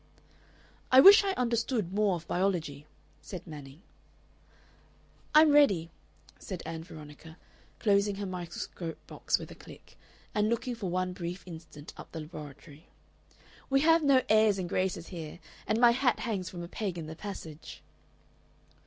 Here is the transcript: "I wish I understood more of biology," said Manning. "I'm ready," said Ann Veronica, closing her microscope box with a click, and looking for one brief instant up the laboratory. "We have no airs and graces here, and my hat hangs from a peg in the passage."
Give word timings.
"I 0.91 0.99
wish 0.99 1.23
I 1.23 1.33
understood 1.33 1.93
more 1.93 2.15
of 2.15 2.27
biology," 2.27 2.87
said 3.21 3.45
Manning. 3.45 3.83
"I'm 5.35 5.51
ready," 5.51 5.91
said 6.39 6.63
Ann 6.65 6.83
Veronica, 6.83 7.37
closing 7.77 8.15
her 8.15 8.25
microscope 8.25 8.97
box 9.05 9.37
with 9.37 9.51
a 9.51 9.53
click, 9.53 9.99
and 10.33 10.49
looking 10.49 10.73
for 10.73 10.89
one 10.89 11.13
brief 11.13 11.43
instant 11.45 11.93
up 11.97 12.11
the 12.13 12.19
laboratory. 12.21 12.87
"We 13.69 13.81
have 13.81 14.01
no 14.03 14.23
airs 14.27 14.57
and 14.57 14.67
graces 14.67 15.09
here, 15.09 15.37
and 15.67 15.79
my 15.79 15.91
hat 15.91 16.21
hangs 16.21 16.49
from 16.49 16.63
a 16.63 16.67
peg 16.67 16.97
in 16.97 17.05
the 17.05 17.15
passage." 17.15 17.83